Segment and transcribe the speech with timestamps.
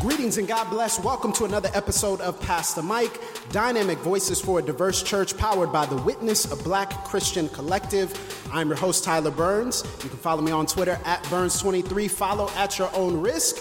[0.00, 1.00] Greetings and God bless.
[1.00, 3.20] Welcome to another episode of Pass the Mic,
[3.50, 8.14] dynamic voices for a diverse church powered by the Witness, a black Christian collective.
[8.52, 9.82] I'm your host, Tyler Burns.
[10.04, 12.08] You can follow me on Twitter at Burns23.
[12.08, 13.56] Follow at your own risk.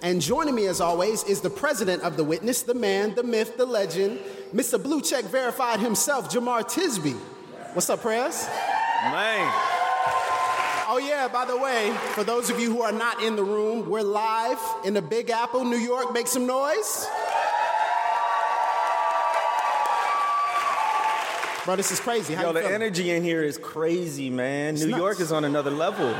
[0.00, 3.58] And joining me, as always, is the president of the Witness, the man, the myth,
[3.58, 4.18] the legend,
[4.54, 4.82] Mr.
[4.82, 7.18] Blue Check Verified himself, Jemar Tisby.
[7.74, 8.48] What's up, Prez?
[9.02, 9.71] Man.
[10.88, 13.88] Oh, yeah, by the way, for those of you who are not in the room,
[13.88, 16.12] we're live in the Big Apple, New York.
[16.12, 17.06] Make some noise.
[21.64, 22.34] Bro, this is crazy.
[22.34, 22.74] How Yo, you the feeling?
[22.74, 24.74] energy in here is crazy, man.
[24.74, 24.98] New nuts.
[24.98, 26.12] York is on another level.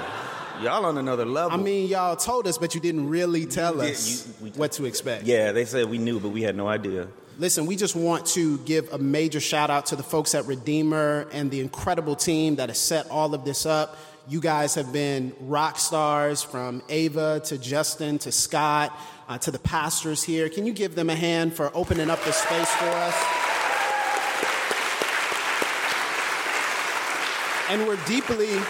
[0.63, 1.59] Y'all on another level.
[1.59, 3.91] I mean, y'all told us, but you didn't really tell did.
[3.93, 5.25] us You- what to expect.
[5.25, 7.09] yeah, they said we knew, but we had no idea.
[7.39, 11.27] Listen, we just want to give a major shout out to the folks at Redeemer
[11.33, 13.97] and the incredible team that has set all of this up.
[14.29, 18.97] You guys have been rock stars from Ava to Justin to Scott
[19.29, 20.49] uh, to the pastors here.
[20.49, 23.17] Can you give them a hand for opening up this space for us?
[27.69, 28.61] And we're deeply,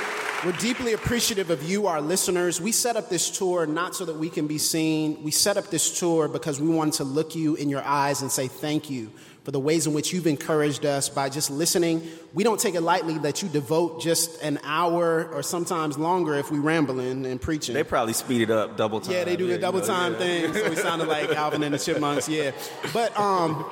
[0.45, 2.61] we're deeply appreciative of you, our listeners.
[2.61, 5.23] We set up this tour not so that we can be seen.
[5.23, 8.31] We set up this tour because we wanted to look you in your eyes and
[8.31, 9.12] say thank you
[9.45, 12.03] for the ways in which you've encouraged us by just listening.
[12.33, 16.51] We don't take it lightly that you devote just an hour or sometimes longer if
[16.51, 17.75] we rambling and preaching.
[17.75, 19.15] They probably speed it up double time.
[19.15, 20.19] Yeah, they do the you double know, time yeah.
[20.19, 22.29] thing, so we sounded like Alvin and the Chipmunks.
[22.29, 22.53] Yeah,
[22.93, 23.69] but um,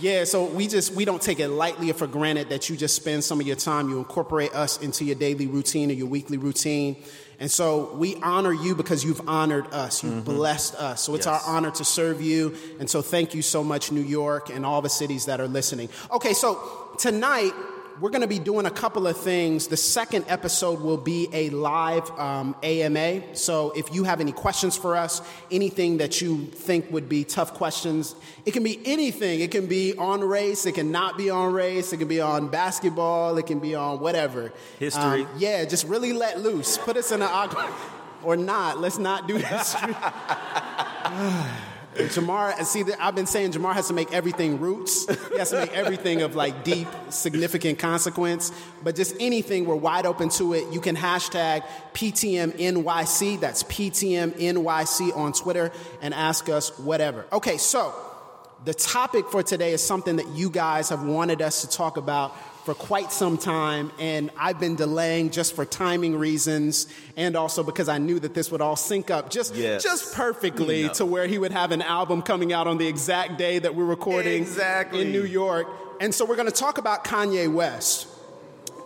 [0.00, 0.24] yeah.
[0.24, 3.24] So we just we don't take it lightly or for granted that you just spend
[3.24, 6.96] some of your time, you incorporate us into your daily routine or your weekly routine,
[7.38, 10.24] and so we honor you because you've honored us, you've mm-hmm.
[10.24, 11.02] blessed us.
[11.02, 11.44] So it's Yes.
[11.44, 14.82] our honor to serve you, and so thank you so much, New York and all
[14.82, 15.88] the cities that are listening.
[16.10, 16.60] Okay, so
[16.98, 17.52] tonight
[18.02, 19.68] we're going to be doing a couple of things.
[19.68, 23.36] The second episode will be a live um, AMA.
[23.36, 27.54] So if you have any questions for us, anything that you think would be tough
[27.54, 29.38] questions, it can be anything.
[29.38, 32.48] It can be on race, it can not be on race, it can be on
[32.48, 34.52] basketball, it can be on whatever.
[34.80, 35.22] History.
[35.22, 36.78] Um, yeah, just really let loose.
[36.78, 37.72] Put us in an awkward.
[38.24, 38.80] Or not.
[38.80, 39.94] Let's not do history.
[41.98, 45.06] And Jemar, see, I've been saying Jemar has to make everything roots.
[45.30, 48.50] He has to make everything of like deep, significant consequence.
[48.82, 50.72] But just anything, we're wide open to it.
[50.72, 55.70] You can hashtag PTMNYC, that's PTMNYC on Twitter,
[56.00, 57.26] and ask us whatever.
[57.30, 57.94] Okay, so
[58.64, 62.34] the topic for today is something that you guys have wanted us to talk about
[62.64, 66.86] for quite some time, and I've been delaying just for timing reasons,
[67.16, 69.82] and also because I knew that this would all sync up just Yes.
[69.82, 70.92] just perfectly know.
[70.94, 73.84] to where he would have an album coming out on the exact day that we're
[73.84, 75.00] recording Exactly.
[75.02, 75.66] in New York.
[76.00, 78.06] And so we're going to talk about Kanye West.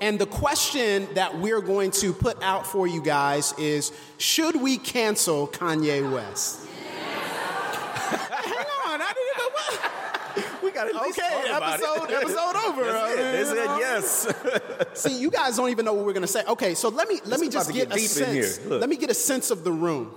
[0.01, 4.77] And the question that we're going to put out for you guys is should we
[4.79, 6.61] cancel Kanye West?
[8.11, 9.91] Hang on, I didn't even.
[10.77, 12.85] Got at least Okay, episode episode over.
[12.85, 14.35] They uh, said yes.
[14.93, 16.45] See, you guys don't even know what we're gonna say.
[16.47, 18.43] Okay, so let me let me just get, get a deep in here.
[18.45, 18.67] sense.
[18.67, 20.13] Let me get a sense of the room.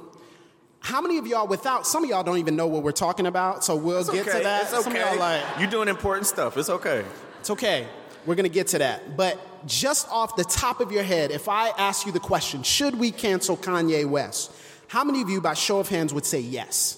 [0.82, 3.64] How many of y'all, without some of y'all, don't even know what we're talking about?
[3.64, 4.38] So we'll It's get okay.
[4.40, 4.64] to that.
[4.64, 4.84] It's okay.
[4.84, 6.58] Some of y'all like, You're doing important stuff.
[6.58, 7.06] It's okay.
[7.40, 7.88] it's okay.
[8.26, 9.16] We're gonna get to that.
[9.16, 12.96] But just off the top of your head, if I ask you the question, should
[13.00, 14.52] we cancel Kanye West?
[14.88, 16.98] How many of you, by show of hands, would say yes?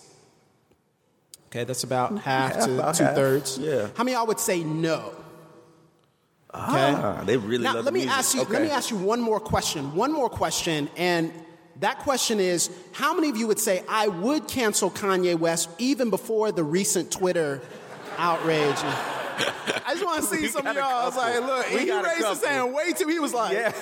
[1.52, 3.16] Okay, that's about half Yeah, to about two half.
[3.16, 3.58] thirds.
[3.58, 3.90] Yeah.
[3.96, 5.14] How many of y'all would say no?
[6.54, 6.94] Okay.
[6.98, 8.18] Ah, they really Now, love let me music.
[8.18, 8.42] ask you.
[8.42, 8.54] Okay.
[8.54, 9.96] Let me ask you one more question.
[9.96, 11.32] One more question, and
[11.80, 16.10] that question is: How many of you would say I would cancel Kanye West even
[16.10, 17.62] before the recent Twitter
[18.18, 18.76] outrage?
[19.86, 20.84] I just want to see We some of y'all.
[20.86, 23.08] I was like, look, We he raised his hand way too.
[23.08, 23.74] He was like, Yeah.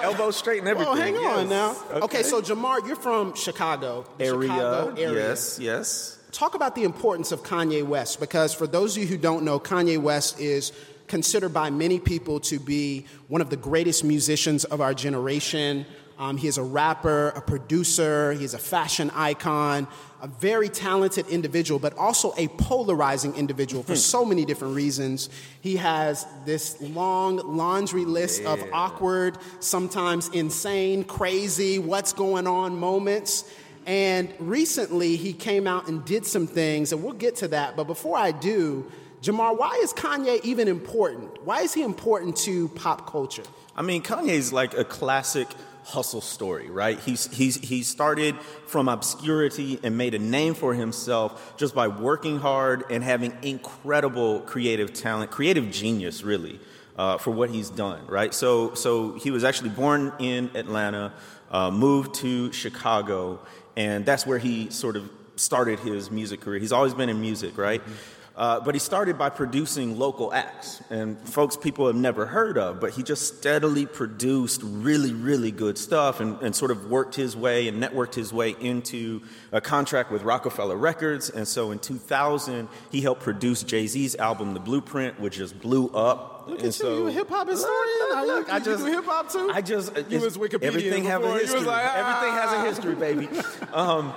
[0.02, 0.92] Elbow straight and everything.
[0.92, 1.76] Oh, hang on now.
[1.92, 2.22] Okay.
[2.22, 4.48] so Jemar, you're from Chicago, area.
[4.48, 5.28] Chicago area.
[5.28, 6.18] Yes, yes.
[6.36, 9.58] Talk about the importance of Kanye West, because for those of you who don't know,
[9.58, 10.70] Kanye West is
[11.06, 15.86] considered by many people to be one of the greatest musicians of our generation.
[16.18, 19.88] Um, he is a rapper, a producer, he's a fashion icon,
[20.20, 25.30] a very talented individual, but also a polarizing individual for so many different reasons.
[25.62, 33.50] He has this long laundry list of awkward, sometimes insane, crazy, what's going on moments.
[33.86, 37.76] And recently he came out and did some things, and we'll get to that.
[37.76, 38.90] But before I do,
[39.22, 41.44] Jemar, why is Kanye even important?
[41.44, 43.44] Why is he important to pop culture?
[43.76, 45.46] I mean, Kanye's like a classic
[45.84, 46.98] hustle story, right?
[46.98, 48.36] He's, he's, he started
[48.66, 54.40] from obscurity and made a name for himself just by working hard and having incredible
[54.40, 56.58] creative talent, creative genius, really,
[56.98, 58.34] uh, for what he's done, right?
[58.34, 61.12] So, so he was actually born in Atlanta,
[61.52, 63.38] uh, moved to Chicago,
[63.76, 66.58] and that's where he sort of started his music career.
[66.58, 67.80] He's always been in music, right?
[67.80, 68.15] Mm-hmm.
[68.36, 72.80] Uh, but he started by producing local acts and folks people have never heard of,
[72.80, 77.34] but he just steadily produced really, really good stuff and, and, sort of worked his
[77.34, 79.22] way and networked his way into
[79.52, 81.30] a contract with Roc-A-Fella Records.
[81.30, 85.88] And so in 2000, he helped produce Jay Z's album, The Blueprint, which just blew
[85.88, 86.44] up.
[86.46, 88.26] Look and at so, you, hip hop historian.
[88.26, 89.50] Look, I just, you hip hop too.
[89.52, 91.60] I just, you was Wikipedia everything have a history.
[91.60, 92.18] Like, ah.
[92.18, 93.28] Everything has a history, baby.
[93.72, 94.14] Um,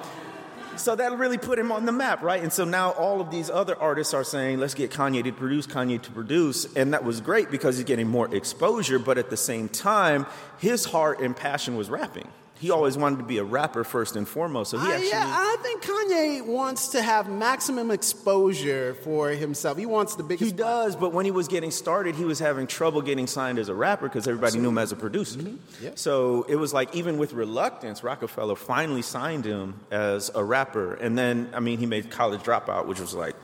[0.79, 2.41] so that really put him on the map, right?
[2.41, 5.67] And so now all of these other artists are saying, let's get Kanye to produce,
[5.67, 6.73] Kanye to produce.
[6.75, 10.25] And that was great because he's getting more exposure, but at the same time,
[10.59, 12.27] his heart and passion was rapping
[12.59, 14.71] he always wanted to be a rapper first and foremost.
[14.71, 15.09] So he actually.
[15.09, 19.77] yeah, I think Kanye wants to have maximum exposure for himself.
[19.77, 20.51] He wants the biggest.
[20.51, 23.69] He does, but when he was getting started, he was having trouble getting signed as
[23.69, 24.63] a rapper because everybody Absolutely.
[24.63, 25.39] knew him as a producer.
[25.39, 25.85] Mm-hmm.
[25.85, 25.91] Yeah.
[25.95, 31.17] So it was like even with reluctance, Roc-A-Fella finally signed him as a rapper, and
[31.17, 33.35] then I mean he made College Dropout, which was like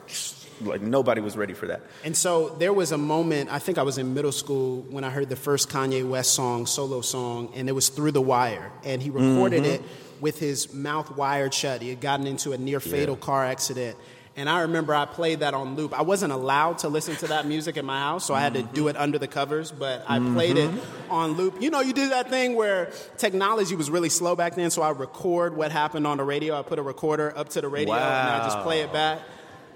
[0.61, 1.81] like nobody was ready for that.
[2.03, 5.09] And so there was a moment, I think I was in middle school when I
[5.09, 8.71] heard the first Kanye West song, solo song, and it was Through the Wire.
[8.83, 9.73] And he recorded mm-hmm.
[9.73, 9.81] it
[10.21, 11.81] with his mouth wired shut.
[11.81, 13.25] He had gotten into a near fatal yeah.
[13.25, 13.97] car accident.
[14.37, 15.97] And I remember I played that on loop.
[15.97, 18.63] I wasn't allowed to listen to that music in my house, so I had to
[18.63, 20.33] do it under the covers, but I mm-hmm.
[20.33, 20.71] played it
[21.09, 21.61] on loop.
[21.61, 24.89] You know, you do that thing where technology was really slow back then, so I
[24.89, 26.59] record what happened on the radio.
[26.59, 27.97] I put a recorder up to the radio wow.
[27.97, 29.21] and I just play it back.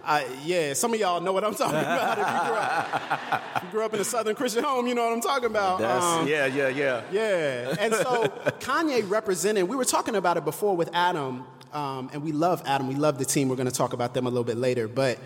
[0.10, 2.18] I, yeah, some of y'all know what I'm talking about.
[2.18, 5.04] if, you grew up, if you grew up in a Southern Christian home, you know
[5.04, 5.84] what I'm talking about.
[5.84, 7.04] Um, yeah, yeah, yeah.
[7.12, 7.76] Yeah.
[7.80, 8.24] And so
[8.60, 12.88] Kanye represented, we were talking about it before with Adam, um, and we love Adam.
[12.88, 13.50] We love the team.
[13.50, 14.88] We're going to talk about them a little bit later.
[14.88, 15.20] But,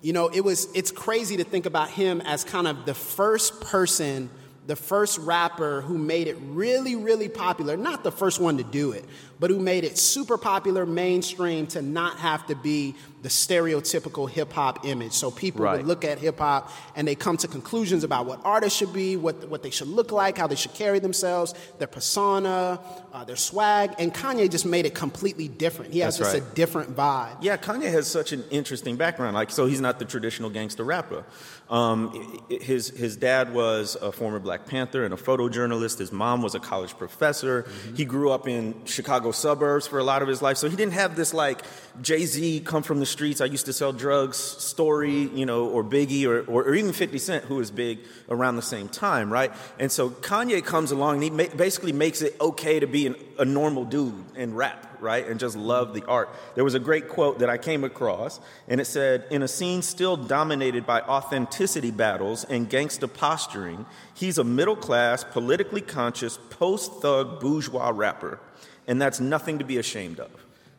[0.00, 3.60] you know, it was, it's crazy to think about him as kind of the first
[3.60, 4.30] person
[4.66, 8.92] the first rapper who made it really, really popular, not the first one to do
[8.92, 9.04] it,
[9.40, 14.52] but who made it super popular, mainstream, to not have to be the stereotypical hip
[14.52, 15.12] hop image.
[15.12, 15.78] So people right.
[15.78, 19.16] would look at hip hop and they come to conclusions about what artists should be,
[19.16, 22.80] what, what they should look like, how they should carry themselves, their persona,
[23.12, 23.94] uh, their swag.
[23.98, 25.92] And Kanye just made it completely different.
[25.92, 26.52] He has That's just right.
[26.52, 27.38] a different vibe.
[27.40, 29.34] Yeah, Kanye has such an interesting background.
[29.34, 31.24] Like, so he's not the traditional gangster rapper.
[31.68, 35.98] Um, his, his dad was a former Black Panther and a photojournalist.
[35.98, 37.62] His mom was a college professor.
[37.62, 37.94] Mm-hmm.
[37.96, 40.56] He grew up in Chicago suburbs for a lot of his life.
[40.56, 41.62] So he didn't have this like
[42.00, 43.40] Jay Z come from the streets.
[43.40, 47.18] I used to sell drugs story, you know, or Biggie or, or, or, even 50
[47.18, 49.52] Cent, who was big around the same time, right?
[49.78, 53.16] And so Kanye comes along and he ma- basically makes it okay to be an,
[53.38, 55.26] a normal dude and rap, right?
[55.26, 56.30] And just love the art.
[56.54, 59.82] There was a great quote that I came across, and it said, In a scene
[59.82, 63.84] still dominated by authenticity battles and gangsta posturing,
[64.14, 68.38] he's a middle class, politically conscious, post thug bourgeois rapper.
[68.86, 70.30] And that's nothing to be ashamed of.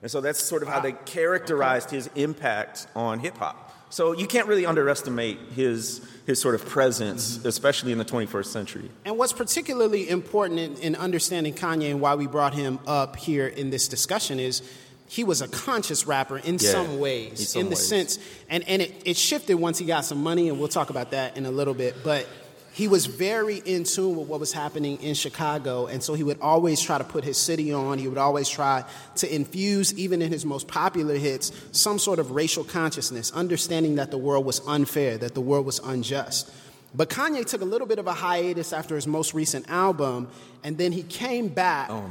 [0.02, 3.73] And so that's sort of how they characterized his impact on hip hop.
[3.94, 7.48] So you can't really underestimate his his sort of presence, mm-hmm.
[7.48, 8.90] especially in the 21st century.
[9.06, 13.46] And what's particularly important in, in, understanding Kanye and why we brought him up here
[13.46, 14.64] in this discussion is
[15.08, 17.88] he was a conscious rapper in yeah, some ways, some in the ways.
[17.88, 18.20] sense,
[18.50, 21.38] and, and it, it shifted once he got some money, and we'll talk about that
[21.38, 21.98] in a little bit.
[22.04, 22.28] But
[22.74, 26.40] he was very in tune with what was happening in Chicago, and so he would
[26.42, 28.00] always try to put his city on.
[28.00, 28.84] He would always try
[29.18, 34.10] to infuse, even in his most popular hits, some sort of racial consciousness, understanding that
[34.10, 36.52] the world was unfair, that the world was unjust.
[36.96, 40.28] But Kanye took a little bit of a hiatus after his most recent album,
[40.64, 42.10] and then he came back oh,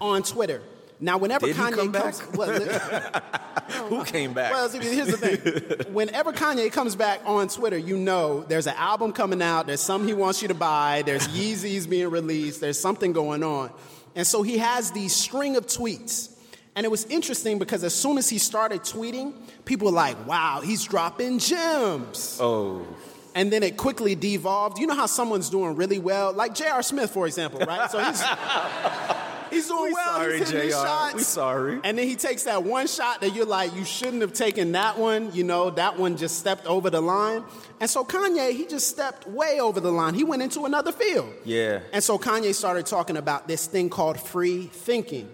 [0.00, 0.62] on Twitter
[1.02, 2.60] now, whenever Did Kanye comes, well,
[3.88, 4.52] who came back?
[4.52, 9.12] Well, here's the thing: whenever Kanye comes back on Twitter, you know there's an album
[9.12, 9.66] coming out.
[9.66, 11.02] There's some he wants you to buy.
[11.04, 12.60] There's Yeezys being released.
[12.60, 13.72] There's something going on,
[14.14, 16.28] and so he has these string of tweets.
[16.76, 20.60] And it was interesting because as soon as he started tweeting, people were like, "Wow,
[20.62, 22.86] he's dropping gems." Oh
[23.34, 24.78] and then it quickly devolved.
[24.78, 26.82] You know how someone's doing really well, like J.R.
[26.82, 27.90] Smith, for example, right?
[27.90, 28.22] So he's
[29.52, 30.14] doing We well.
[30.16, 30.74] sorry, he's hitting JR.
[30.74, 31.14] shots.
[31.14, 31.80] We sorry.
[31.84, 34.98] And then he takes that one shot that you're like, you shouldn't have taken that
[34.98, 35.32] one.
[35.34, 37.44] You know, that one just stepped over the line.
[37.80, 40.14] And so Kanye, he just stepped way over the line.
[40.14, 41.32] He went into another field.
[41.44, 41.80] Yeah.
[41.92, 45.28] And so Kanye started talking about this thing called free thinking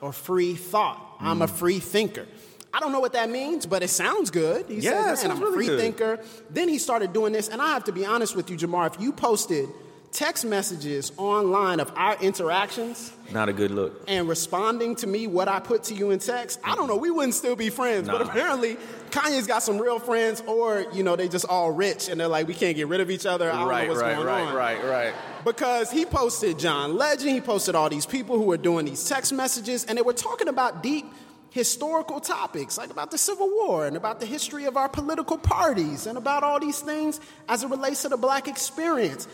[0.00, 1.00] or free thought.
[1.20, 1.44] I'm Mm.
[1.44, 2.26] a free thinker.
[2.72, 4.66] I don't know what that means, but it sounds good.
[4.68, 6.18] He Yeah, says, man, I'm a really free good." thinker.
[6.50, 9.00] Then he started doing this, and I have to be honest with you, Jemar, if
[9.00, 9.68] you posted
[10.14, 14.04] text messages online of our interactions Not a good look.
[14.06, 17.10] and responding to me what I put to you in text, I don't know, we
[17.10, 18.06] wouldn't still be friends.
[18.08, 18.76] But apparently,
[19.10, 22.46] Kanye's got some real friends, or, you know, they just all rich and they're like,
[22.46, 23.50] we can't get rid of each other.
[23.50, 25.14] I don't know what's going on Right, right, right.
[25.44, 29.32] because he posted John Legend, he posted all these people who were doing these text
[29.32, 31.06] messages, and they were talking about deep
[31.50, 36.06] historical topics, like about the Civil War and about the history of our political parties
[36.06, 39.26] and about all these things as it relates to the black experience.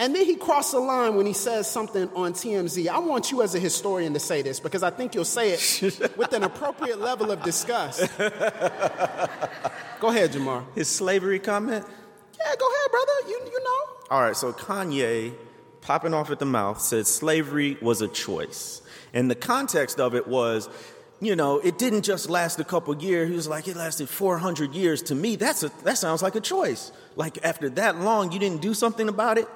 [0.00, 2.86] And then he crossed the line when he says something on TMZ.
[2.88, 6.12] I want you as a historian to say this because I think you'll say it
[6.16, 8.00] with an appropriate level of disgust.
[10.00, 10.64] Go ahead, Jemar.
[10.76, 11.84] His slavery comment?
[12.38, 13.12] Yeah, go ahead, brother.
[13.28, 13.96] You, you know.
[14.10, 15.34] All right, so Kanye,
[15.80, 18.80] popping off at the mouth, said slavery was a choice.
[19.12, 20.68] And the context of it was,
[21.20, 23.28] you know, it didn't just last a couple years.
[23.28, 25.02] He was like, it lasted 400 years.
[25.02, 26.92] To me, that's a, that sounds like a choice.
[27.16, 29.48] Like, after that long, you didn't do something about it?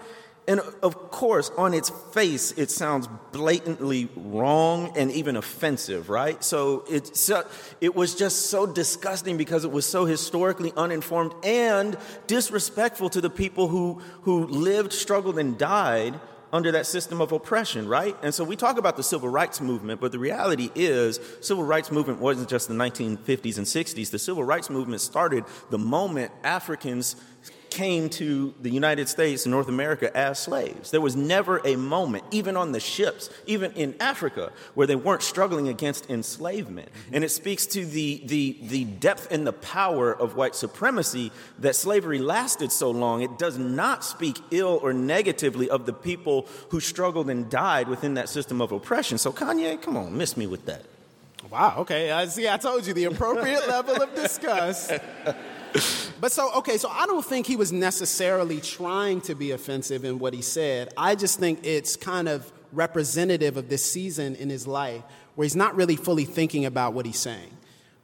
[0.49, 6.43] And of course, on its face, it sounds blatantly wrong and even offensive, right?
[6.43, 7.47] So it, so
[7.81, 11.97] it was just so disgusting because it was so historically uninformed and
[12.27, 16.19] disrespectful to the people who, who lived, struggled, and died
[16.53, 18.17] under that system of oppression, right?
[18.23, 21.91] And so we talk about the civil rights movement, but the reality is civil rights
[21.91, 24.11] movement wasn't just the 1950s and 60s.
[24.11, 27.17] The civil rights movement started the moment Africans
[27.73, 30.91] came to the United States and North America as slaves.
[30.91, 35.23] There was never a moment, even on the ships, even in Africa, where they weren't
[35.23, 36.91] struggling against enslavement.
[36.91, 37.15] Mm-hmm.
[37.15, 41.75] And it speaks to the, the, the depth and the power of white supremacy that
[41.75, 43.23] slavery lasted so long.
[43.23, 48.15] It does not speak ill or negatively of the people who struggled and died within
[48.15, 49.17] that system of oppression.
[49.17, 50.85] So, Kanye, come on, miss me with that.
[51.51, 52.11] Wow, okay.
[52.11, 54.93] I see, I told you the appropriate level of disgust.
[56.21, 60.19] But so, okay, so I don't think he was necessarily trying to be offensive in
[60.19, 60.93] what he said.
[60.97, 65.03] I just think it's kind of representative of this season in his life
[65.35, 67.51] where he's not really fully thinking about what he's saying.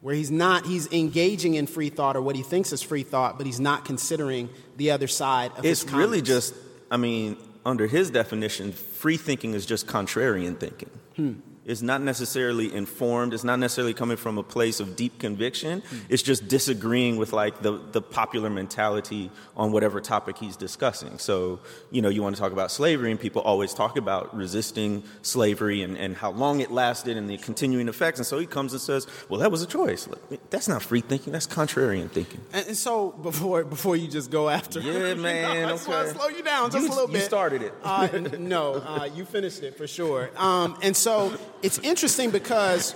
[0.00, 3.36] Where he's not, he's engaging in free thought or what he thinks is free thought,
[3.36, 6.54] but he's not considering the other side of It's his really just,
[6.90, 10.90] I mean, under his definition, free thinking is just contrarian thinking.
[11.16, 11.32] Hmm.
[11.68, 13.34] It's not necessarily informed.
[13.34, 15.82] It's not necessarily coming from a place of deep conviction.
[16.08, 21.18] It's just disagreeing with like the, the popular mentality on whatever topic he's discussing.
[21.18, 21.60] So,
[21.90, 25.82] you know, you want to talk about slavery, and people always talk about resisting slavery
[25.82, 28.18] and, and how long it lasted and the continuing effects.
[28.18, 30.08] And so he comes and says, well, that was a choice.
[30.08, 31.32] Like, That's not free thinking.
[31.34, 32.40] That's contrarian thinking.
[32.52, 36.14] And and so before before you just go after, Yeah, man, I just want to
[36.14, 37.22] slow you down just You- a little you bit.
[37.24, 37.74] started it.
[37.84, 38.08] uh,
[38.38, 40.30] no, uh, you finished it for sure.
[40.36, 42.94] Um, and so it's interesting because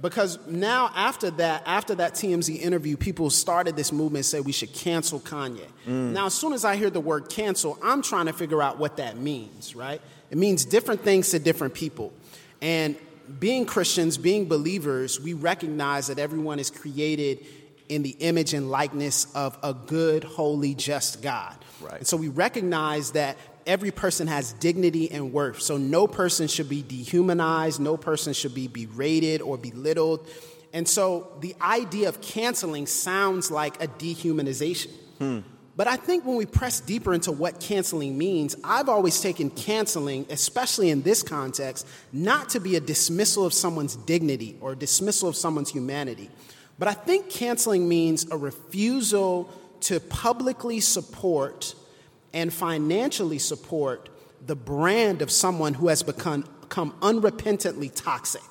[0.00, 4.72] because now after that after that TMZ interview, people started this movement say we should
[4.72, 5.66] cancel Kanye.
[5.86, 6.12] Mm.
[6.12, 8.96] Now, as soon as I hear the word cancel, I'm trying to figure out what
[8.96, 9.76] that means.
[9.76, 10.00] Right?
[10.30, 12.12] It means different things to different people,
[12.60, 12.96] and
[13.38, 17.44] being Christians, being believers, we recognize that everyone is created
[17.88, 21.56] in the image and likeness of a good, holy, just God.
[21.80, 21.98] Right.
[21.98, 23.36] And so we recognize that
[23.66, 25.60] every person has dignity and worth.
[25.60, 30.28] So no person should be dehumanized, no person should be berated or belittled.
[30.72, 34.90] And so the idea of canceling sounds like a dehumanization.
[35.18, 35.40] Hmm.
[35.74, 40.26] But I think when we press deeper into what canceling means, I've always taken canceling,
[40.28, 45.36] especially in this context, not to be a dismissal of someone's dignity or dismissal of
[45.36, 46.30] someone's humanity.
[46.78, 49.50] But I think canceling means a refusal
[49.82, 51.74] to publicly support
[52.32, 54.08] and financially support
[54.44, 58.42] the brand of someone who has become, become unrepentantly toxic.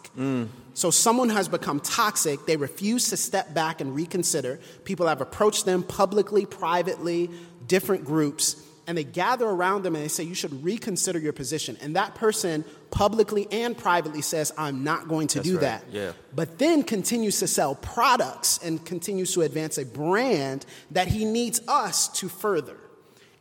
[0.74, 4.60] So, someone has become toxic, they refuse to step back and reconsider.
[4.84, 7.30] People have approached them publicly, privately,
[7.68, 11.78] different groups, and they gather around them and they say, You should reconsider your position.
[11.82, 15.86] And that person publicly and privately says, I'm not going to That's do right, that.
[15.92, 16.12] yeah.
[16.36, 21.62] But then continues to sell products and continues to advance a brand that he needs
[21.68, 22.76] us to further.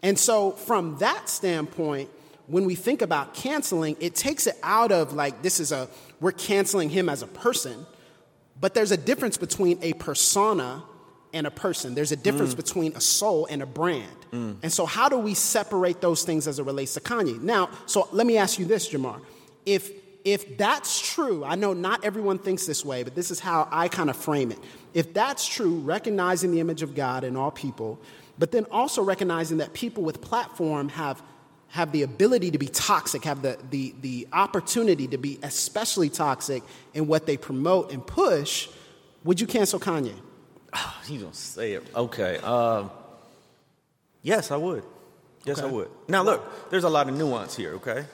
[0.02, 2.08] And so, from that standpoint,
[2.46, 5.88] when we think about canceling, it takes it out of like this is a,
[6.20, 7.86] we're canceling him as a person,
[8.60, 10.82] but there's a difference between a persona
[11.32, 11.94] and a person.
[11.94, 12.58] There's a difference mm.
[12.58, 14.16] between a soul and a brand.
[14.32, 14.56] Mm.
[14.62, 17.40] And so, how do we separate those things as it relates to Kanye?
[17.40, 19.20] Now, so let me ask you this, Jemar.
[19.66, 19.90] If
[20.24, 23.88] if that's true, I know not everyone thinks this way, but this is how I
[23.88, 24.58] kind of frame it.
[24.92, 27.98] If that's true, recognizing the image of God in all people,
[28.40, 31.22] but then also recognizing that people with platform have
[31.68, 36.64] have the ability to be toxic, have the, the, the opportunity to be especially toxic
[36.94, 38.68] in what they promote and push,
[39.22, 40.16] would you cancel Kanye?
[40.72, 41.86] Oh, you don't say it.
[41.94, 42.38] Okay.
[42.38, 42.90] Um,
[44.22, 44.82] yes, I would.
[45.44, 45.68] Yes, okay.
[45.68, 45.90] I would.
[46.08, 48.04] Now, look, there's a lot of nuance here, okay?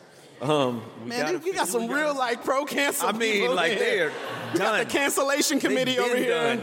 [0.42, 3.08] Um, Man, you got some real like pro cancel.
[3.08, 4.12] I mean, like they're
[4.54, 4.80] done.
[4.80, 6.60] the cancellation committee over here.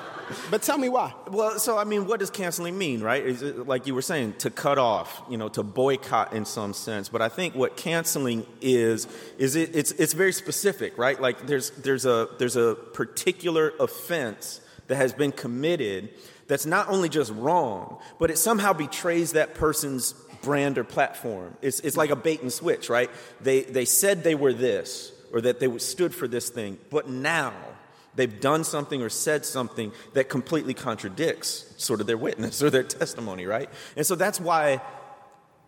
[0.50, 1.12] but tell me why.
[1.30, 3.40] Well, so I mean, what does canceling mean, right?
[3.42, 7.08] Like you were saying, to cut off, you know, to boycott in some sense.
[7.08, 9.06] But I think what canceling is
[9.38, 11.20] is it, it's it's very specific, right?
[11.20, 16.10] Like there's there's a there's a particular offense that has been committed
[16.46, 21.56] that's not only just wrong, but it somehow betrays that person's brand or platform.
[21.60, 23.10] It's, it's like a bait and switch, right?
[23.40, 27.52] They, they said they were this or that they stood for this thing, but now
[28.16, 32.82] they've done something or said something that completely contradicts sort of their witness or their
[32.82, 33.70] testimony, right?
[33.96, 34.80] And so that's why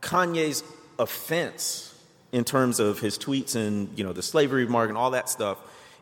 [0.00, 0.64] Kanye's
[0.98, 1.94] offense
[2.32, 5.58] in terms of his tweets and, you know, the slavery remark and all that stuff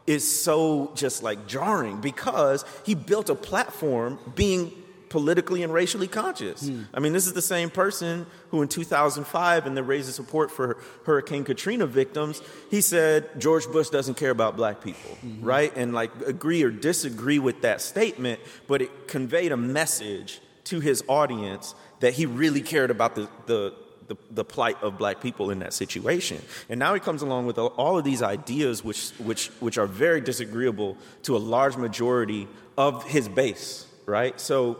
[0.07, 4.73] is so just like jarring because he built a platform being
[5.09, 6.69] politically and racially conscious.
[6.69, 6.83] Hmm.
[6.93, 10.79] I mean, this is the same person who in 2005, in the raising support for
[11.05, 15.45] Hurricane Katrina victims, he said George Bush doesn't care about black people, mm-hmm.
[15.45, 15.73] right?
[15.77, 21.05] And like agree or disagree with that statement, but it conveyed a message to his
[21.09, 23.75] audience that he really cared about the, the
[24.09, 26.41] the, the, plight of black people in that situation.
[26.69, 30.21] And now he comes along with all of these ideas which, which, which are very
[30.21, 32.47] disagreeable to a large majority
[32.79, 34.39] of his base, right?
[34.41, 34.79] So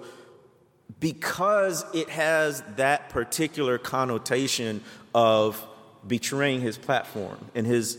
[1.01, 4.83] because it has that particular connotation
[5.15, 5.65] of
[6.07, 7.99] betraying his platform and his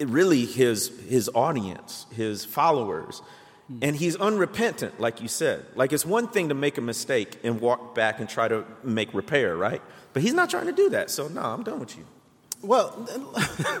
[0.00, 3.22] really his his audience, his followers.
[3.66, 3.78] Hmm.
[3.82, 5.66] And he's unrepentant, like you said.
[5.74, 9.12] Like it's one thing to make a mistake and walk back and try to make
[9.12, 9.82] repair, right?
[10.12, 11.10] But he's not trying to do that.
[11.10, 12.04] So no, I'm done with you.
[12.62, 13.06] Well,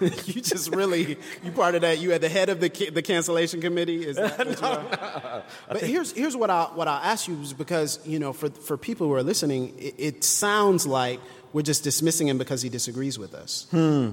[0.00, 1.98] you just really you part of that.
[1.98, 4.06] You at the head of the the cancellation committee.
[4.06, 5.42] Is that no, no.
[5.68, 8.76] But here's here's what I what I ask you is because you know for for
[8.76, 11.18] people who are listening, it, it sounds like
[11.52, 13.66] we're just dismissing him because he disagrees with us.
[13.72, 14.10] Hmm.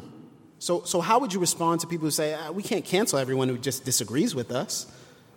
[0.57, 3.49] So so how would you respond to people who say ah, we can't cancel everyone
[3.49, 4.87] who just disagrees with us?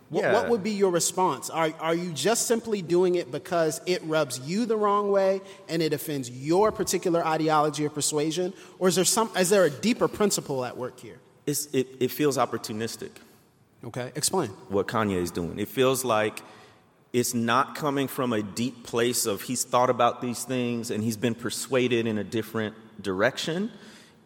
[0.09, 0.33] What, yeah.
[0.33, 1.49] what would be your response?
[1.51, 5.81] Are, are you just simply doing it because it rubs you the wrong way and
[5.83, 8.53] it offends your particular ideology or persuasion?
[8.79, 11.19] Or is there, some, is there a deeper principle at work here?
[11.45, 13.11] It's, it, it feels opportunistic.
[13.85, 14.49] Okay, explain.
[14.69, 15.59] What Kanye is doing.
[15.59, 16.41] It feels like
[17.13, 21.17] it's not coming from a deep place of he's thought about these things and he's
[21.17, 23.71] been persuaded in a different direction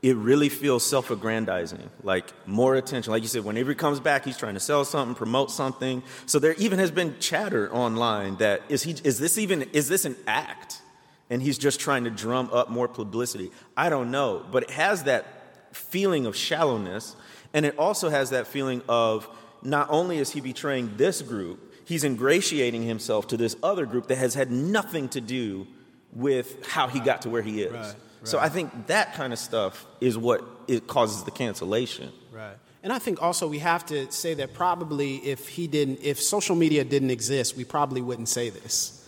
[0.03, 3.11] it really feels self aggrandizing, like more attention.
[3.11, 6.03] Like you said, whenever he comes back, he's trying to sell something, promote something.
[6.25, 10.03] So there even has been chatter online that is, he, is this even, is this
[10.03, 10.81] an act?
[11.29, 13.49] And he's just trying to drum up more publicity.
[13.77, 15.25] I don't know, but it has that
[15.71, 17.15] feeling of shallowness,
[17.53, 19.27] and it also has that feeling of
[19.63, 24.17] not only is he betraying this group, he's ingratiating himself to this other group that
[24.17, 25.65] has had nothing to do
[26.11, 27.71] with how he got to where he is.
[27.71, 27.95] Right.
[28.23, 32.11] So I think that kind of stuff is what it causes the cancellation.
[32.31, 32.55] Right.
[32.81, 36.55] And I think also we have to say that probably if he didn't, if social
[36.55, 39.03] media didn't exist, we probably wouldn't say this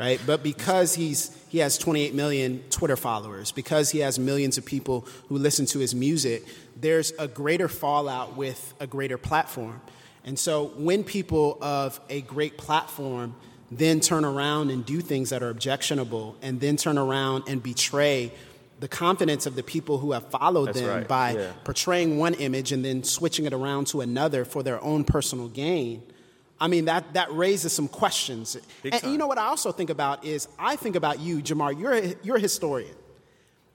[0.00, 0.20] right?
[0.24, 5.06] But because he's he has 28 million Twitter followers, because he has millions of people
[5.28, 6.44] who listen to his music,
[6.76, 9.80] there's a greater fallout with a greater platform.
[10.24, 13.34] And so when people of a great platform
[13.72, 18.32] then turn around and do things that are objectionable and then turn around and betray
[18.80, 21.08] the confidence of the people who have followed That's them right.
[21.08, 21.52] by yeah.
[21.64, 26.02] portraying one image and then switching it around to another for their own personal gain.
[26.58, 28.56] I mean, that, that raises some questions.
[28.82, 29.12] Big and time.
[29.12, 32.14] you know what I also think about is I think about you, Jemar, you're a,
[32.22, 32.94] you're a historian.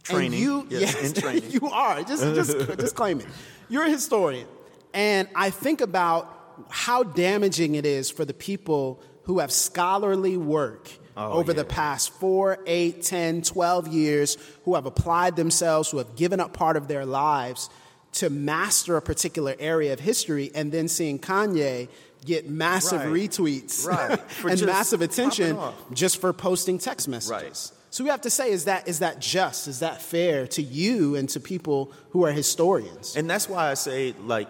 [0.04, 0.34] Training.
[0.34, 1.52] And you, yes, yes training.
[1.52, 2.04] you are.
[2.04, 3.28] Just, just, just claim it.
[3.70, 4.48] You're a historian.
[4.94, 10.90] And I think about how damaging it is for the people who have scholarly work
[11.18, 11.58] oh, over yeah.
[11.58, 16.54] the past four, eight, 10, 12 years who have applied themselves, who have given up
[16.54, 17.70] part of their lives
[18.14, 21.90] to master a particular area of history, and then seeing Kanye
[22.24, 23.10] get massive right.
[23.10, 24.20] retweets right.
[24.52, 25.58] and massive attention
[25.94, 27.72] just for posting text messages.
[27.72, 27.82] Right.
[27.96, 29.68] So we have to say, is that, is that just?
[29.70, 33.16] Is that fair to you and to people who are historians?
[33.16, 34.50] And that's why I say, like,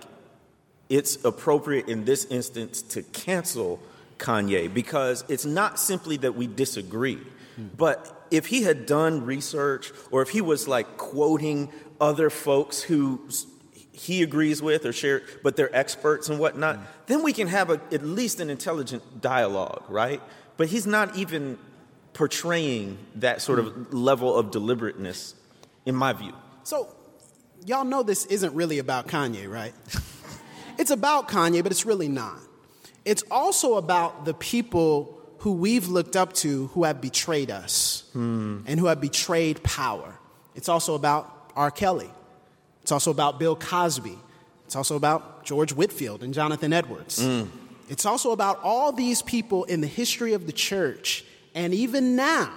[0.89, 3.79] it's appropriate in this instance to cancel
[4.17, 7.19] Kanye because it's not simply that we disagree,
[7.55, 7.67] hmm.
[7.77, 13.21] but if he had done research or if he was like quoting other folks who
[13.91, 17.79] he agrees with or share, but they're experts and whatnot, then we can have a,
[17.91, 20.21] at least an intelligent dialogue, right?
[20.57, 21.57] But he's not even
[22.13, 25.35] portraying that sort of level of deliberateness,
[25.85, 26.33] in my view.
[26.63, 26.93] So,
[27.65, 29.73] y'all know this isn't really about Kanye, right?
[30.77, 32.39] it's about Kanye, but it's really not.
[33.05, 38.61] It's also about the people who we've looked up to who have betrayed us hmm.
[38.65, 40.17] and who have betrayed power.
[40.55, 41.69] It's also about R.
[41.69, 42.09] Kelly.
[42.81, 44.17] It's also about Bill Cosby.
[44.65, 47.23] It's also about George Whitefield and Jonathan Edwards.
[47.23, 47.43] Hmm.
[47.89, 52.51] It's also about all these people in the history of the church and even now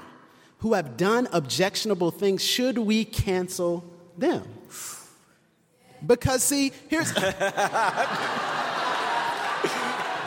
[0.60, 2.42] who have done objectionable things.
[2.42, 3.84] Should we cancel
[4.16, 4.44] them?
[6.06, 7.12] Because, see, here's.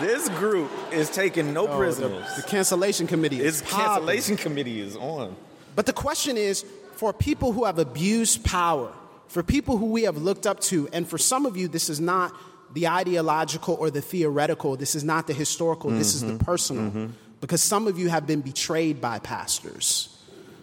[0.02, 2.36] This group is taking no oh, prisoners.
[2.36, 5.36] The cancellation committee is Its cancellation committee is on.
[5.76, 8.92] But the question is for people who have abused power,
[9.28, 12.00] for people who we have looked up to, and for some of you, this is
[12.00, 12.36] not
[12.74, 16.46] the ideological or the theoretical, this is not the historical, this is the mm-hmm.
[16.46, 16.84] personal.
[16.86, 17.08] Mm-hmm.
[17.40, 20.18] Because some of you have been betrayed by pastors.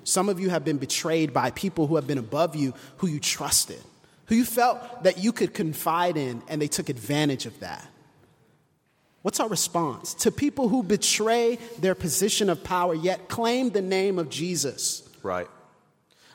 [0.05, 3.21] Some of you have been betrayed by people who have been above you, who you
[3.21, 3.83] trusted,
[4.27, 7.87] who you felt that you could confide in, and they took advantage of that.
[9.29, 14.19] What's our response to people who betray their position of power yet claim the name
[14.19, 15.07] of Jesus?
[15.23, 15.47] Right.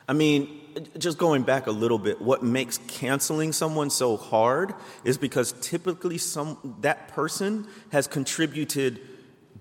[0.06, 0.60] I mean,
[0.96, 6.18] just going back a little bit, what makes canceling someone so hard is because typically
[6.18, 9.00] some that person has contributed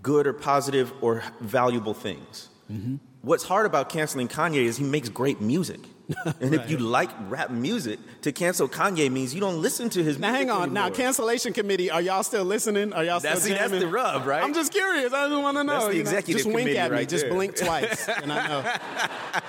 [0.04, 2.50] good or positive or valuable things.
[2.72, 2.98] Mm-hmm.
[3.24, 5.80] What's hard about canceling Kanye is he makes great music.
[6.42, 10.20] and if you like rap music, to cancel Kanye means you don't listen to his
[10.20, 10.74] Now, music hang on.
[10.74, 12.92] Now, cancellation committee, are y'all still listening?
[12.92, 13.80] Are y'all That's- still see, that's jamming?
[13.80, 14.44] the rub, right?
[14.44, 15.14] I'm just curious.
[15.14, 15.74] I just want to know.
[15.80, 16.98] That's the executive Just wink committee at me.
[16.98, 17.34] right Just there.
[17.34, 19.42] blink twice, and I know.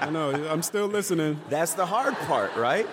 [0.00, 0.30] I know.
[0.50, 1.40] I'm still listening.
[1.50, 2.86] That's the hard part, right?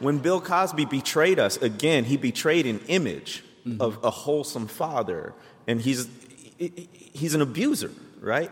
[0.00, 3.80] When Bill Cosby betrayed us, again, he betrayed an image Mm-hmm.
[3.80, 5.34] of a wholesome father,
[5.68, 6.08] and he's
[6.58, 8.50] he's an abuser, right?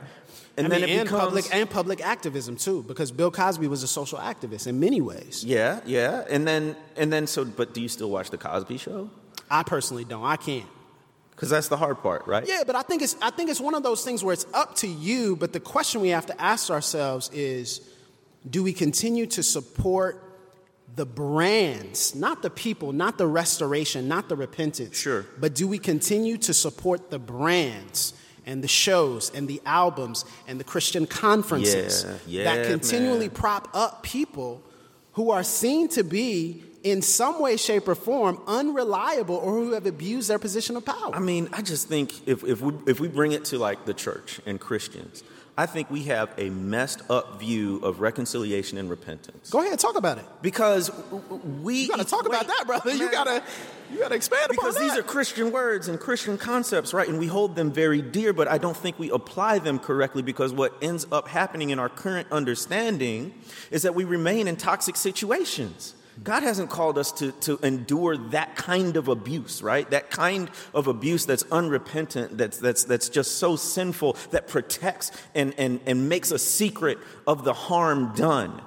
[0.57, 3.68] And I then mean, it and becomes public and public activism too, because Bill Cosby
[3.68, 5.44] was a social activist in many ways.
[5.44, 9.11] yeah, yeah, and then and then so, but do you still watch the Cosby Show?
[9.50, 10.24] I personally don't.
[10.24, 10.66] I can't.
[11.31, 12.46] Because that's the hard part, right?
[12.46, 14.74] Yeah, but I think it's I think it's one of those things where it's up
[14.76, 15.37] to you.
[15.37, 17.81] But the question we have to ask ourselves is,
[18.48, 20.22] do we continue to support
[20.96, 24.98] the brands, not the people, not the restoration, not the repentance?
[24.98, 25.24] Sure.
[25.38, 28.12] But do we continue to support the brands
[28.46, 33.31] and the shows and the albums and the Christian conferences Yeah, that continually man.
[33.31, 34.62] prop up people
[35.14, 39.85] who are seen to be in some way, shape, or form unreliable or who have
[39.87, 41.14] abused their position of power?
[41.14, 43.92] I mean, I just think if, if we if we bring it to like the
[43.94, 45.22] church and Christians,
[45.61, 49.51] I think we have a messed up view of reconciliation and repentance.
[49.51, 50.25] Go ahead, talk about it.
[50.40, 50.90] Because
[51.61, 52.94] we You gotta talk about that, brother.
[52.94, 53.42] You gotta,
[53.92, 57.07] you gotta expand because these are Christian words and Christian concepts, right?
[57.07, 60.55] And we hold them very dear, but I don't think we apply them correctly because
[60.55, 63.35] what ends up happening in our current understanding
[63.70, 65.94] is that we remain in toxic situations.
[66.23, 69.88] God hasn't called us to, to endure that kind of abuse, right?
[69.90, 75.55] That kind of abuse that's unrepentant, that's, that's, that's just so sinful, that protects and,
[75.57, 78.61] and, and makes a secret of the harm done.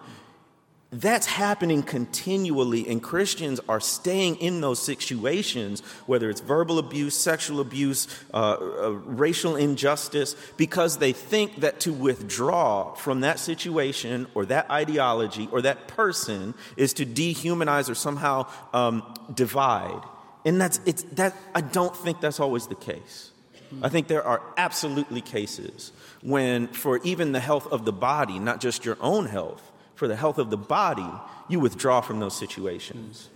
[0.93, 7.59] That's happening continually, and Christians are staying in those situations, whether it's verbal abuse, sexual
[7.61, 14.45] abuse, uh, uh, racial injustice, because they think that to withdraw from that situation or
[14.45, 19.01] that ideology or that person is to dehumanize or somehow um,
[19.33, 20.03] divide.
[20.45, 23.31] And that's it's that I don't think that's always the case.
[23.81, 28.61] I think there are absolutely cases when, for even the health of the body, not
[28.61, 31.09] just your own health, for the health of the body,
[31.47, 33.29] you withdraw from those situations.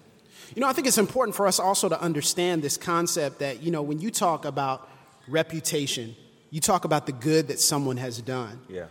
[0.55, 3.71] You know, I think it's important for us also to understand this concept that, you
[3.71, 4.89] know, when you talk about
[5.27, 6.15] reputation,
[6.49, 8.61] you talk about the good that someone has done.
[8.69, 8.85] Yeah.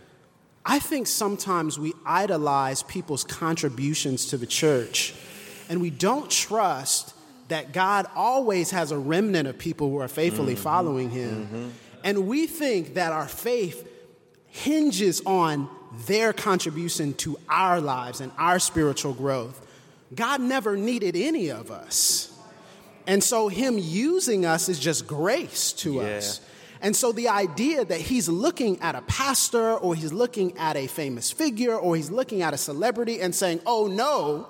[0.65, 5.13] I think sometimes we idolize people's contributions to the church
[5.69, 7.13] and we don't trust
[7.47, 10.63] that God always has a remnant of people who are faithfully mm-hmm.
[10.63, 11.45] following him.
[11.45, 11.69] Mm-hmm.
[12.03, 13.87] And we think that our faith
[14.47, 15.69] hinges on
[16.05, 19.65] their contribution to our lives and our spiritual growth.
[20.15, 22.31] God never needed any of us.
[23.05, 26.01] And so, Him using us is just grace to Yeah.
[26.17, 26.41] us.
[26.81, 30.87] And so, the idea that He's looking at a pastor or He's looking at a
[30.87, 34.47] famous figure or He's looking at a celebrity and saying, oh no.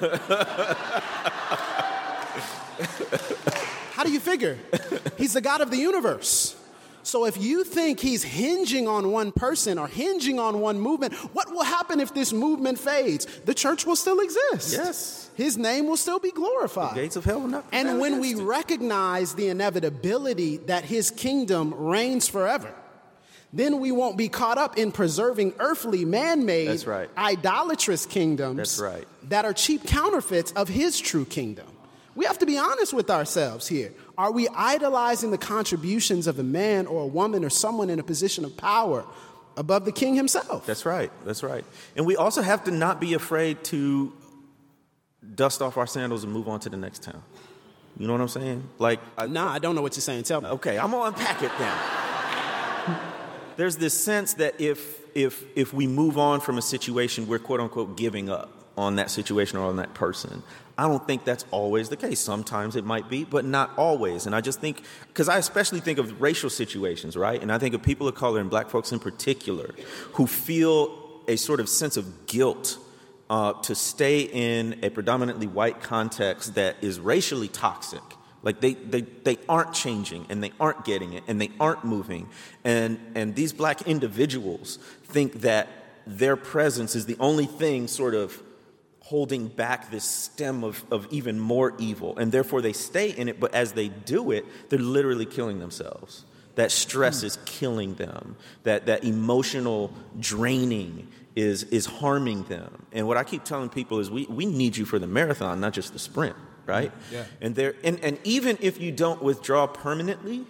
[3.92, 4.58] How do you figure?
[5.16, 6.54] He's the God of the universe.
[7.08, 11.50] So if you think he's hinging on one person or hinging on one movement, what
[11.50, 13.24] will happen if this movement fades?
[13.46, 14.74] The church will still exist.
[14.74, 15.30] Yes.
[15.34, 16.94] His name will still be glorified.
[16.94, 17.64] Gates of hell will not.
[17.72, 22.74] And when we recognize the inevitability that his kingdom reigns forever,
[23.54, 27.08] then we won't be caught up in preserving earthly, man made, right.
[27.16, 29.08] idolatrous kingdoms right.
[29.30, 31.68] that are cheap counterfeits of his true kingdom.
[32.18, 33.92] We have to be honest with ourselves here.
[34.18, 38.02] Are we idolizing the contributions of a man or a woman or someone in a
[38.02, 39.04] position of power
[39.56, 40.66] above the king himself?
[40.66, 41.12] That's right.
[41.24, 41.64] That's right.
[41.94, 44.12] And we also have to not be afraid to
[45.36, 47.22] dust off our sandals and move on to the next town.
[47.96, 48.68] You know what I'm saying?
[48.80, 50.24] Like, I, nah, I don't know what you're saying.
[50.24, 50.48] Tell me.
[50.48, 52.98] okay, I'm gonna unpack it then.
[53.56, 57.60] There's this sense that if if if we move on from a situation, we're quote
[57.60, 60.42] unquote giving up on that situation or on that person.
[60.78, 62.20] I don't think that's always the case.
[62.20, 64.26] Sometimes it might be, but not always.
[64.26, 67.42] And I just think, because I especially think of racial situations, right?
[67.42, 69.74] And I think of people of color and black folks in particular
[70.12, 72.78] who feel a sort of sense of guilt
[73.28, 78.02] uh, to stay in a predominantly white context that is racially toxic.
[78.44, 82.28] Like they, they, they aren't changing and they aren't getting it and they aren't moving.
[82.62, 85.68] And, and these black individuals think that
[86.06, 88.40] their presence is the only thing sort of
[89.08, 92.18] holding back this stem of, of even more evil.
[92.18, 96.26] And therefore they stay in it, but as they do it, they're literally killing themselves.
[96.56, 97.28] That stress hmm.
[97.28, 98.36] is killing them.
[98.64, 102.84] That, that emotional draining is, is harming them.
[102.92, 105.72] And what I keep telling people is we, we need you for the marathon, not
[105.72, 106.92] just the sprint, right?
[107.10, 107.24] Yeah.
[107.40, 110.44] And, there, and, and even if you don't withdraw permanently,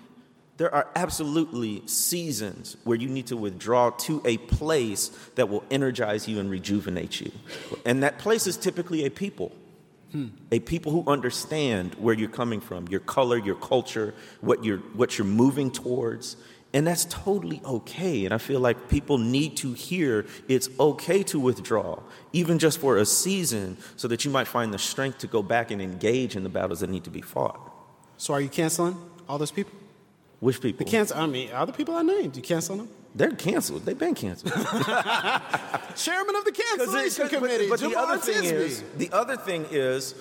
[0.59, 6.27] there are absolutely seasons where you need to withdraw to a place that will energize
[6.29, 7.31] you and rejuvenate you.
[7.87, 9.53] And that place is typically a people.
[10.11, 10.29] Hmm.
[10.51, 15.17] A people who understand where you're coming from, your color, your culture, what you're, what
[15.17, 16.37] you're moving towards.
[16.75, 18.25] And that's totally okay.
[18.25, 22.01] And I feel like people need to hear it's okay to withdraw,
[22.33, 25.71] even just for a season, so that you might find the strength to go back
[25.71, 27.61] and engage in the battles that need to be fought.
[28.17, 28.97] So are you canceling
[29.29, 29.78] all those people?
[30.41, 30.85] Which people?
[30.85, 31.17] The cancel.
[31.19, 32.37] I mean, other people I named.
[32.37, 32.89] You cancel them?
[33.15, 33.85] They're canceled.
[33.85, 34.53] They've been canceled.
[35.97, 37.69] Chairman of the cancellation But- committee.
[37.69, 38.53] But, the other thing Tisby.
[38.53, 40.15] is, the other thing is,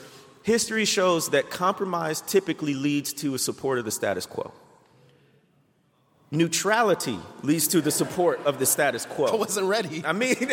[0.43, 4.51] history shows that compromise typically leads to a support of the status quo.
[6.32, 9.27] Neutrality leads to the support of the status quo.
[9.27, 10.03] I wasn't ready.
[10.06, 10.36] I mean,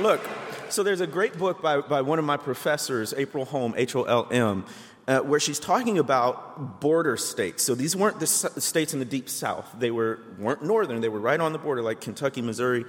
[0.00, 0.20] look,
[0.68, 4.02] so there's a great book by, by one of my professors, April Holm, H O
[4.02, 4.66] L M,
[5.06, 7.62] uh, where she's talking about border states.
[7.62, 9.68] So these weren't the states in the deep south.
[9.78, 12.84] They were, weren't northern, they were right on the border, like Kentucky, Missouri.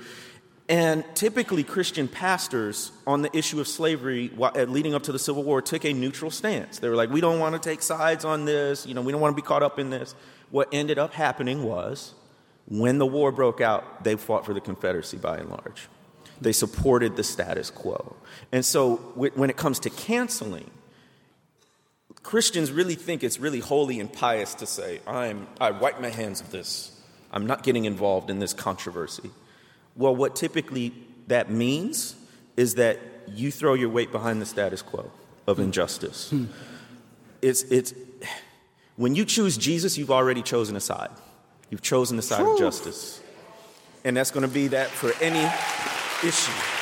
[0.67, 5.43] And typically, Christian pastors on the issue of slavery uh, leading up to the Civil
[5.43, 6.79] War took a neutral stance.
[6.79, 9.21] They were like, we don't want to take sides on this, you know, we don't
[9.21, 10.15] want to be caught up in this.
[10.49, 12.15] What ended up happening was
[12.67, 15.87] when the war broke out, they fought for the Confederacy by and large.
[16.41, 18.15] They supported the status quo.
[18.51, 20.69] And so when it comes to canceling,
[22.25, 26.41] Christians really think it's really holy and pious to say, I'm, I wipe my hands
[26.41, 26.91] of this.
[27.31, 29.29] I'm not getting involved in this controversy.
[29.95, 30.91] Well, what typically
[31.27, 32.15] that means
[32.57, 35.11] is that you throw your weight behind the status quo
[35.45, 36.31] of injustice.
[36.31, 36.45] Hmm.
[37.43, 37.93] It's, it's,
[38.95, 41.11] when you choose Jesus, you've already chosen a side.
[41.69, 43.21] You've chosen the side of justice.
[44.03, 45.45] And that's going to be that for any
[46.27, 46.74] issue.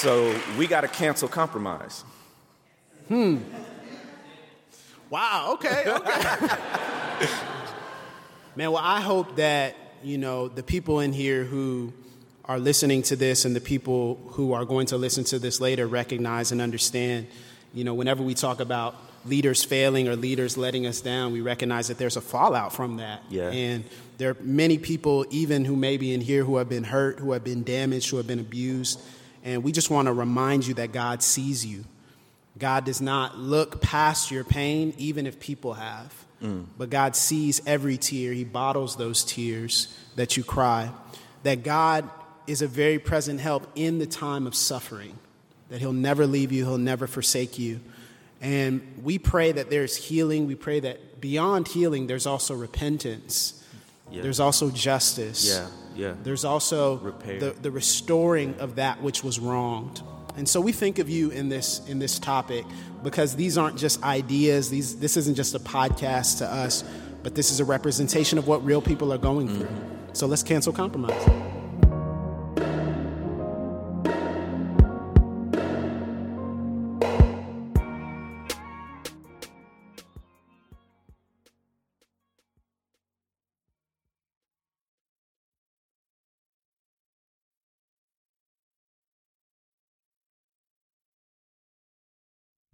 [0.00, 2.04] So we got to cancel compromise.
[3.08, 3.36] Hmm.
[5.10, 7.28] Wow, okay, okay.
[8.56, 11.92] Man, well, I hope that, you know, the people in here who
[12.46, 15.86] are listening to this and the people who are going to listen to this later
[15.86, 17.26] recognize and understand,
[17.74, 18.94] you know, whenever we talk about
[19.26, 23.22] leaders failing or leaders letting us down, we recognize that there's a fallout from that.
[23.28, 23.50] Yeah.
[23.50, 23.84] And
[24.16, 27.32] there are many people, even who may be in here, who have been hurt, who
[27.32, 28.98] have been damaged, who have been abused.
[29.44, 31.84] And we just want to remind you that God sees you.
[32.58, 36.14] God does not look past your pain, even if people have.
[36.42, 36.66] Mm.
[36.76, 38.32] But God sees every tear.
[38.32, 40.90] He bottles those tears that you cry.
[41.42, 42.08] That God
[42.46, 45.18] is a very present help in the time of suffering.
[45.68, 47.80] That He'll never leave you, He'll never forsake you.
[48.40, 50.46] And we pray that there's healing.
[50.46, 53.62] We pray that beyond healing, there's also repentance.
[54.10, 54.22] Yeah.
[54.22, 55.46] There's also justice.
[55.48, 55.68] Yeah,
[56.00, 56.14] yeah.
[56.22, 57.38] There's also Repair.
[57.40, 60.02] the, the restoring of that which was wronged.
[60.36, 62.64] And so we think of you in this in this topic
[63.02, 64.70] because these aren't just ideas.
[64.70, 66.84] These this isn't just a podcast to us,
[67.22, 69.66] but this is a representation of what real people are going through.
[69.66, 70.14] Mm-hmm.
[70.14, 71.49] So let's cancel compromise.